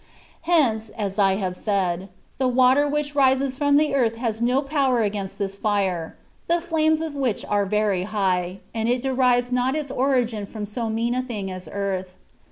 Hence, 0.49 0.89
as 0.97 1.19
I 1.19 1.35
have 1.35 1.55
said, 1.55 2.09
the 2.39 2.47
water 2.47 2.87
which 2.87 3.13
rises 3.13 3.55
from 3.55 3.77
the 3.77 3.93
earth 3.93 4.15
has 4.15 4.41
no 4.41 4.63
power 4.63 5.03
against 5.03 5.37
this 5.37 5.55
fire, 5.55 6.17
the 6.47 6.59
flames 6.59 7.01
of 7.01 7.13
which 7.13 7.45
are 7.45 7.67
very 7.67 8.01
high, 8.05 8.61
and 8.73 8.89
it 8.89 9.03
derives 9.03 9.51
not 9.51 9.75
its 9.75 9.91
origin 9.91 10.47
&om 10.55 10.65
so 10.65 10.89
mean 10.89 11.13
a 11.13 11.21
thing 11.21 11.51
as 11.51 11.69
earth. 11.71 12.15